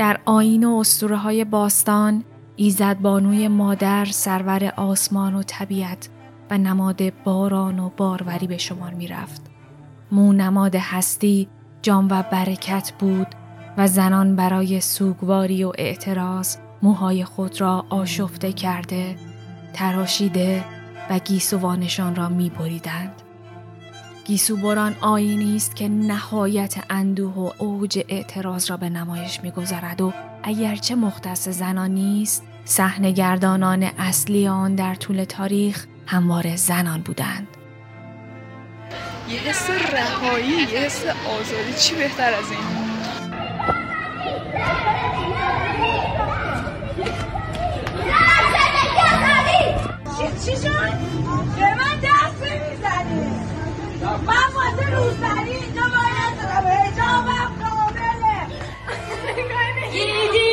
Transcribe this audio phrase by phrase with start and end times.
[0.00, 2.24] در آین و اسطوره های باستان
[2.56, 6.08] ایزد بانوی مادر سرور آسمان و طبیعت
[6.50, 9.42] و نماد باران و باروری به شمار می رفت.
[10.12, 11.48] مو نماد هستی،
[11.82, 13.26] جام و برکت بود
[13.76, 19.16] و زنان برای سوگواری و اعتراض موهای خود را آشفته کرده،
[19.72, 20.64] تراشیده
[21.10, 23.12] و گیسوانشان را می بریدند.
[24.30, 30.00] گیسوبران آینی است که نهایت اندوه و اوج اعتراض را به نمایش می‌گذارد.
[30.00, 32.42] و اگرچه مختص زنان نیست
[33.16, 37.48] گردانان اصلی آن در طول تاریخ همواره زنان بودند.
[39.30, 41.72] یه حس رهایی یه حس آزادی.
[41.78, 42.60] چی بهتر از این؟
[50.44, 50.92] چی شد؟
[51.56, 53.40] به من دست می‌زنی
[54.26, 56.66] من واسه روزبری اینجا باید دارم.
[56.66, 58.46] هجابم کامله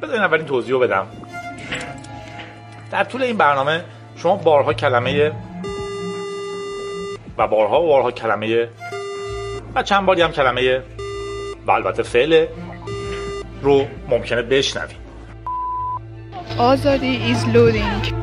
[0.00, 1.06] گیدی اولین توضیح بدم.
[2.90, 3.84] در طول این برنامه
[4.16, 5.32] شما بارها کلمه
[7.38, 8.68] و بارها و بارها کلمه
[9.74, 10.82] و چند باری هم کلمه
[11.66, 12.46] و البته فعل
[13.62, 15.08] رو ممکنه بشنوید.
[16.58, 18.17] آزادی is loading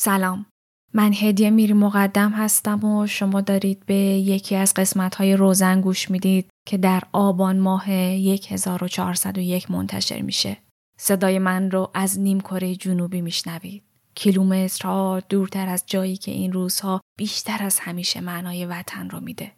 [0.00, 0.46] سلام
[0.94, 6.10] من هدیه میری مقدم هستم و شما دارید به یکی از قسمت های روزن گوش
[6.10, 10.56] می‌دید که در آبان ماه 1401 منتشر میشه.
[10.98, 13.82] صدای من رو از نیم کره جنوبی میشنوید.
[14.14, 19.52] کیلومترها دورتر از جایی که این روزها بیشتر از همیشه معنای وطن رو میده.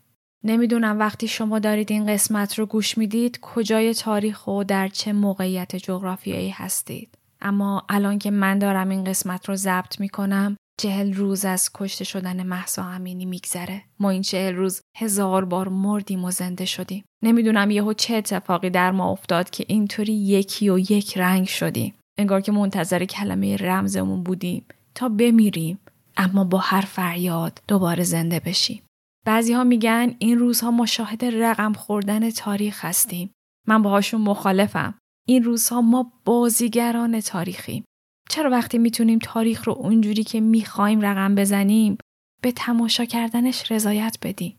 [0.45, 5.77] نمی‌دونم وقتی شما دارید این قسمت رو گوش می‌دید کجای تاریخ و در چه موقعیت
[5.77, 7.20] جغرافیایی هستید.
[7.43, 12.43] اما الان که من دارم این قسمت رو ضبط می‌کنم چهل روز از کشته شدن
[12.43, 13.83] محسا امینی میگذره.
[13.99, 17.05] ما این چهل روز هزار بار مردیم و زنده شدیم.
[17.23, 21.95] نمی‌دونم یهو چه اتفاقی در ما افتاد که اینطوری یکی و یک رنگ شدیم.
[22.19, 24.65] انگار که منتظر کلمه رمزمون بودیم
[24.95, 25.79] تا بمیریم
[26.17, 28.83] اما با هر فریاد دوباره زنده بشیم.
[29.27, 33.31] بعضی ها میگن این روزها مشاهد رقم خوردن تاریخ هستیم.
[33.69, 34.95] من باهاشون مخالفم.
[35.29, 37.85] این روزها ما بازیگران تاریخیم.
[38.31, 41.99] چرا وقتی می‌تونیم تاریخ رو اونجوری که می‌خوایم رقم بزنیم
[42.43, 44.57] به تماشا کردنش رضایت بدیم؟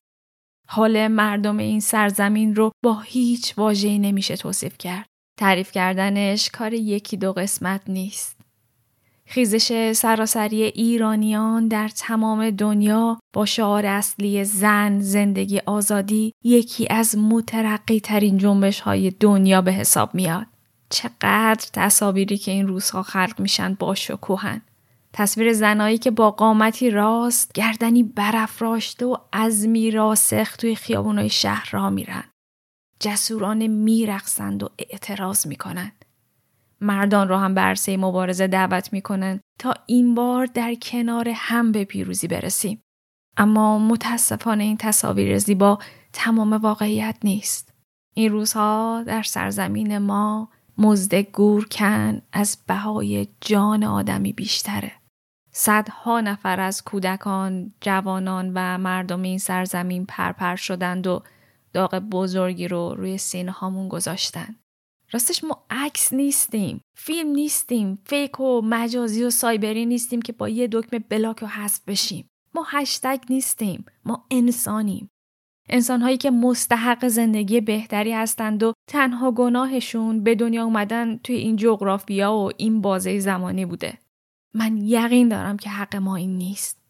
[0.68, 5.06] حال مردم این سرزمین رو با هیچ واژه‌ای نمیشه توصیف کرد.
[5.40, 8.42] تعریف کردنش کار یکی دو قسمت نیست.
[9.26, 18.00] خیزش سراسری ایرانیان در تمام دنیا با شعار اصلی زن، زندگی، آزادی یکی از مترقی
[18.00, 20.48] ترین جنبش های دنیا به حساب میاد.
[20.92, 24.62] چقدر تصاویری که این روزها خلق میشن با شکوهن.
[25.14, 31.90] تصویر زنایی که با قامتی راست گردنی برافراشته و عزمی راسخ توی خیابونای شهر را
[31.90, 32.24] میرن.
[33.00, 36.06] جسورانه میرقصند و اعتراض می‌کنند.
[36.82, 42.28] مردان را هم برسه مبارزه دعوت می‌کنن تا این بار در کنار هم به پیروزی
[42.28, 42.82] برسیم.
[43.38, 45.80] اما متاسفانه این تصاویر زیبا
[46.14, 47.74] تمام واقعیت نیست.
[48.14, 54.92] این روزها در سرزمین ما مزد گورکن از بهای جان آدمی بیشتره.
[55.52, 61.24] صدها نفر از کودکان، جوانان و مردم این سرزمین پرپر شدند و
[61.74, 64.56] داغ بزرگی رو روی سینه هامون گذاشتن.
[65.12, 70.68] راستش ما عکس نیستیم، فیلم نیستیم، فیک و مجازی و سایبری نیستیم که با یه
[70.72, 72.28] دکمه بلاک و حذف بشیم.
[72.56, 75.10] ما هشتگ نیستیم، ما انسانیم.
[75.70, 82.34] انسانهایی که مستحق زندگی بهتری هستند و تنها گناهشون به دنیا اومدن توی این جغرافیا
[82.34, 83.98] و این بازه زمانی بوده.
[84.54, 86.82] من یقین دارم که حق ما این نیست.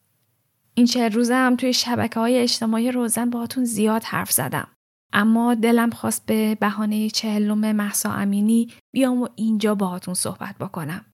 [0.74, 4.68] این چه روزه هم توی شبکه های اجتماعی روزن باهاتون زیاد حرف زدم.
[5.14, 11.06] اما دلم خواست به بهانه چهلم محسا امینی بیام و اینجا باهاتون صحبت بکنم.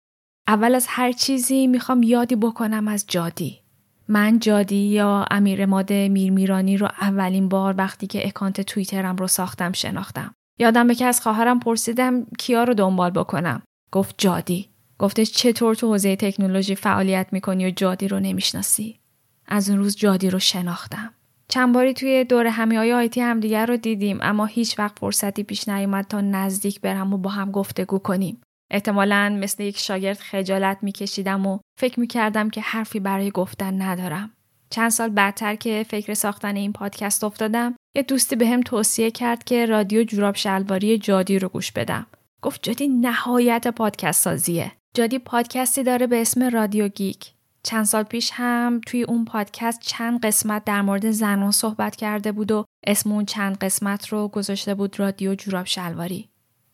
[0.48, 3.60] اول از هر چیزی می‌خوام یادی بکنم از جادی.
[4.08, 9.72] من جادی یا امیر ماده میرمیرانی رو اولین بار وقتی که اکانت توییترم رو ساختم
[9.72, 10.34] شناختم.
[10.60, 13.62] یادم که از خواهرم پرسیدم کیا رو دنبال بکنم.
[13.92, 14.70] گفت جادی.
[15.00, 19.00] گفتش چطور تو حوزه تکنولوژی فعالیت می‌کنی و جادی رو نمی‌شناسی؟
[19.48, 21.14] از اون روز جادی رو شناختم.
[21.48, 25.70] چند باری توی دور همی های آیتی همدیگر رو دیدیم اما هیچ وقت فرصتی پیش
[25.70, 28.42] نیومد تا نزدیک برم و با هم گفتگو کنیم.
[28.72, 34.32] احتمالا مثل یک شاگرد خجالت میکشیدم و فکر می‌کردم که حرفی برای گفتن ندارم.
[34.70, 39.44] چند سال بعدتر که فکر ساختن این پادکست افتادم یه دوستی به هم توصیه کرد
[39.44, 42.08] که رادیو جوراب شلواری جادی رو گوش بدم.
[42.42, 44.72] گفت جادی نهایت پادکست سازیه.
[44.94, 47.32] جادی پادکستی داره به اسم رادیو گیک.
[47.64, 52.52] چند سال پیش هم توی اون پادکست چند قسمت در مورد زنان صحبت کرده بود
[52.52, 56.30] و اسم اون چند قسمت رو گذاشته بود رادیو جوراب شلواری.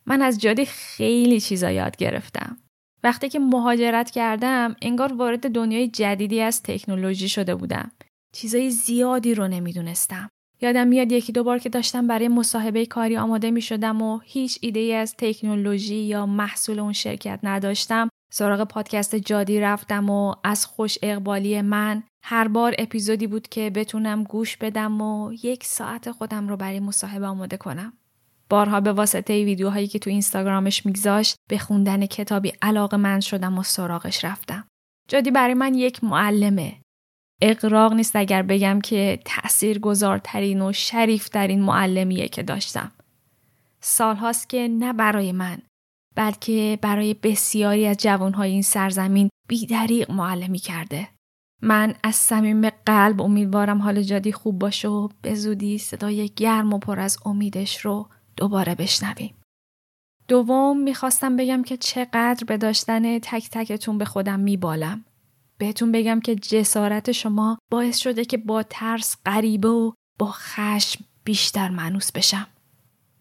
[0.06, 2.58] من از جادی خیلی چیزا یاد گرفتم.
[3.04, 7.92] وقتی که مهاجرت کردم انگار وارد دنیای جدیدی از تکنولوژی شده بودم.
[8.36, 10.30] چیزای زیادی رو نمی‌دونستم.
[10.62, 14.60] یادم میاد یکی دو بار که داشتم برای مصاحبه کاری آماده می شدم و هیچ
[14.62, 20.66] ایده ای از تکنولوژی یا محصول اون شرکت نداشتم سراغ پادکست جادی رفتم و از
[20.66, 26.48] خوش اقبالی من هر بار اپیزودی بود که بتونم گوش بدم و یک ساعت خودم
[26.48, 27.94] رو برای مصاحبه آماده کنم.
[28.54, 33.64] بارها به واسطه ویدیوهایی که تو اینستاگرامش میگذاشت به خوندن کتابی علاقه من شدم و
[33.64, 34.68] سراغش رفتم.
[35.08, 36.74] جادی برای من یک معلمه.
[37.42, 42.92] اقراق نیست اگر بگم که تأثیر گذارترین و شریفترین معلمیه که داشتم.
[43.82, 45.58] سالهاست که نه برای من
[46.16, 51.08] بلکه برای بسیاری از جوانهای این سرزمین بیدریق معلمی کرده.
[51.62, 56.78] من از صمیم قلب امیدوارم حال جادی خوب باشه و به زودی صدای گرم و
[56.78, 59.36] پر از امیدش رو دوباره بشنویم.
[60.28, 65.06] دوم می‌خواستم بگم که چقدر به داشتن تک تکتون به خودم میبالم.
[65.58, 71.70] بهتون بگم که جسارت شما باعث شده که با ترس غریبه و با خشم بیشتر
[71.70, 72.48] منوس بشم.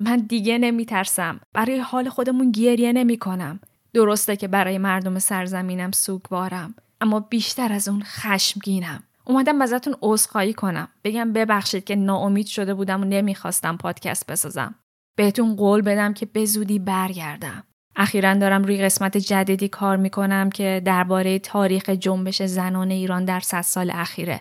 [0.00, 1.40] من دیگه نمیترسم.
[1.52, 3.60] برای حال خودمون گریه نمی کنم.
[3.94, 6.74] درسته که برای مردم سرزمینم سوگوارم.
[7.00, 9.02] اما بیشتر از اون خشمگینم.
[9.24, 10.88] اومدم ازتون عذرخواهی کنم.
[11.04, 14.74] بگم ببخشید که ناامید شده بودم و نمی‌خواستم پادکست بسازم.
[15.16, 17.64] بهتون قول بدم که به زودی برگردم.
[17.96, 23.60] اخیرا دارم روی قسمت جدیدی کار می‌کنم که درباره تاریخ جنبش زنان ایران در صد
[23.60, 24.40] سال اخیره.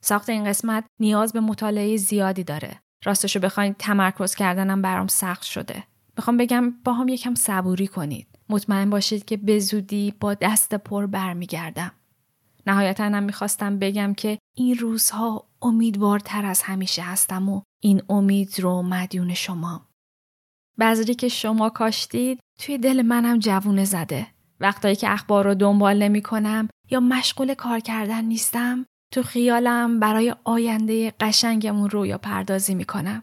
[0.00, 2.80] ساخت این قسمت نیاز به مطالعه زیادی داره.
[3.04, 5.84] راستشو بخواین تمرکز کردنم برام سخت شده.
[6.16, 8.26] می‌خوام بگم با هم یکم صبوری کنید.
[8.48, 11.92] مطمئن باشید که به زودی با دست پر برمیگردم.
[12.66, 18.82] نهایتا هم می‌خواستم بگم که این روزها امیدوارتر از همیشه هستم و این امید رو
[18.82, 19.85] مدیون شما.
[20.80, 24.26] بذری که شما کاشتید توی دل منم جوونه زده.
[24.60, 30.34] وقتایی که اخبار رو دنبال نمی کنم یا مشغول کار کردن نیستم تو خیالم برای
[30.44, 33.22] آینده قشنگمون رویا پردازی می کنم.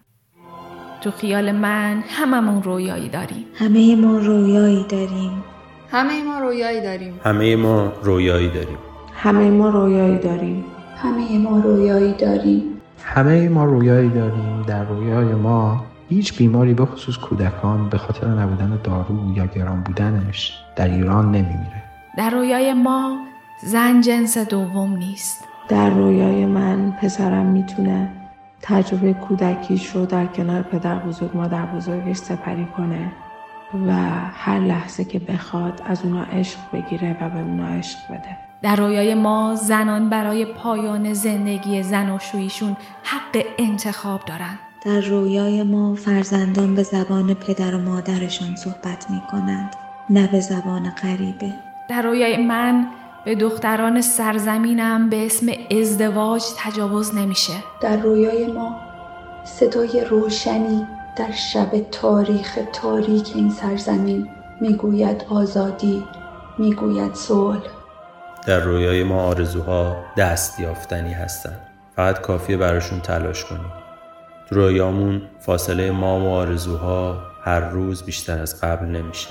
[1.01, 3.45] تو خیال من هممون رویایی داریم.
[3.53, 5.43] همه ما رویایی داریم.
[5.91, 7.19] همه ما رویایی داریم.
[7.23, 8.79] همه ما رویایی داریم.
[9.15, 10.65] همه ما رویایی داریم.
[10.95, 12.63] همه ما رویایی داریم.
[13.03, 15.85] همه ما رویایی داریم در رویای ما.
[16.13, 21.83] هیچ بیماری به خصوص کودکان به خاطر نبودن دارو یا گران بودنش در ایران نمیمیره.
[22.17, 23.17] در رویای ما
[23.63, 25.43] زن جنس دوم نیست.
[25.69, 28.09] در رویای من پسرم می‌تونه
[28.61, 33.11] تجربه کودکیش رو در کنار پدر بزرگ مادر بزرگش سپری کنه
[33.87, 33.93] و
[34.33, 38.37] هر لحظه که بخواد از اونا عشق بگیره و به اونا عشق بده.
[38.61, 44.59] در رویای ما زنان برای پایان زندگی زن و شویشون حق انتخاب دارن.
[44.85, 49.75] در رویای ما فرزندان به زبان پدر و مادرشان صحبت می کنند
[50.09, 51.53] نه به زبان غریبه.
[51.89, 52.87] در رویای من
[53.25, 55.47] به دختران سرزمینم به اسم
[55.81, 57.53] ازدواج تجاوز نمیشه.
[57.81, 58.75] در رویای ما
[59.43, 64.29] صدای روشنی در شب تاریخ تاریک این سرزمین
[64.61, 66.03] می‌گوید آزادی
[66.57, 67.63] می‌گوید صلح.
[68.47, 71.57] در رویای ما آرزوها دست یافتنی هستن
[71.95, 73.82] فقط کافیه براشون تلاش کنیم.
[74.53, 79.29] رویامون فاصله ما و آرزوها هر روز بیشتر از قبل نمیشه.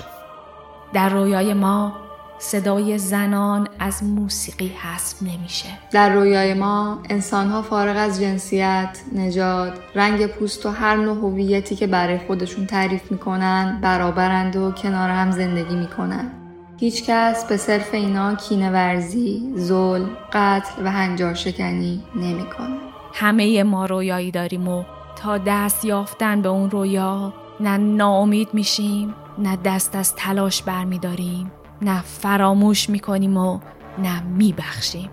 [0.93, 1.93] در رویای ما
[2.39, 5.69] صدای زنان از موسیقی حذف نمیشه.
[5.91, 11.87] در رویای ما انسانها فارغ از جنسیت، نژاد، رنگ پوست و هر نوع هویتی که
[11.87, 16.31] برای خودشون تعریف می‌کنن برابرند و کنار هم زندگی می‌کنن.
[16.77, 22.77] هیچ کس به صرف اینا کینه ورزی، ظلم، قتل و هنجار شکنی نمی‌کنه.
[23.13, 24.83] همه ما رویایی داریم و
[25.15, 31.51] تا دست یافتن به اون رویا نه ناامید میشیم نه دست از تلاش برمیداریم
[31.81, 33.59] نه فراموش می‌کنیم و
[33.97, 35.09] نه میبخشیم.